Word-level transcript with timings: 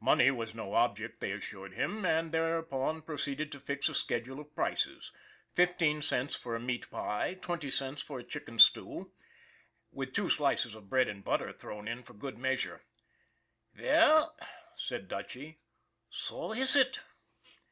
Money 0.00 0.32
was 0.32 0.52
no 0.52 0.74
object, 0.74 1.20
they 1.20 1.30
assured 1.30 1.74
him, 1.74 2.04
and 2.04 2.32
thereupon 2.32 3.00
proceeded 3.00 3.52
to 3.52 3.60
fix 3.60 3.88
a 3.88 3.94
schedule 3.94 4.40
of 4.40 4.52
prices 4.52 5.12
fifteen 5.52 6.02
cents 6.02 6.34
for 6.34 6.56
a 6.56 6.60
meat 6.60 6.90
pie; 6.90 7.34
twenty 7.34 7.70
cents 7.70 8.02
for 8.02 8.18
a 8.18 8.24
chicken 8.24 8.58
stew 8.58 9.12
with 9.92 10.12
two 10.12 10.28
slices 10.28 10.74
of 10.74 10.90
bread 10.90 11.06
and 11.06 11.22
butter 11.22 11.52
thrown 11.52 11.86
in 11.86 12.02
for 12.02 12.14
good 12.14 12.36
measure." 12.36 12.82
Veil/' 13.78 14.34
said 14.74 15.06
Dutchy," 15.06 15.60
so 16.10 16.52
iss 16.52 16.74
it." 16.74 17.04